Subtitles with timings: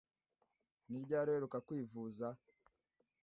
[0.89, 2.27] Ni ryari uheruka kwivuza?